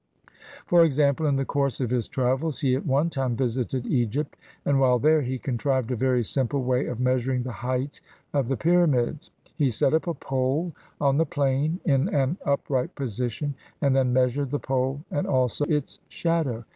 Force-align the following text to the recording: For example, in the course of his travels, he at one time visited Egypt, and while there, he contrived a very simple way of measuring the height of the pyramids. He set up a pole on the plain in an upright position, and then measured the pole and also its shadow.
For 0.65 0.83
example, 0.83 1.27
in 1.27 1.35
the 1.35 1.45
course 1.45 1.79
of 1.79 1.91
his 1.91 2.07
travels, 2.07 2.61
he 2.61 2.73
at 2.73 2.87
one 2.87 3.11
time 3.11 3.35
visited 3.35 3.85
Egypt, 3.85 4.35
and 4.65 4.79
while 4.79 4.97
there, 4.97 5.21
he 5.21 5.37
contrived 5.37 5.91
a 5.91 5.95
very 5.95 6.23
simple 6.23 6.63
way 6.63 6.87
of 6.87 6.99
measuring 6.99 7.43
the 7.43 7.51
height 7.51 8.01
of 8.33 8.47
the 8.47 8.57
pyramids. 8.57 9.29
He 9.55 9.69
set 9.69 9.93
up 9.93 10.07
a 10.07 10.15
pole 10.15 10.71
on 10.99 11.17
the 11.17 11.25
plain 11.27 11.81
in 11.85 12.09
an 12.09 12.39
upright 12.43 12.95
position, 12.95 13.53
and 13.79 13.95
then 13.95 14.11
measured 14.11 14.49
the 14.49 14.57
pole 14.57 15.03
and 15.11 15.27
also 15.27 15.65
its 15.65 15.99
shadow. 16.09 16.65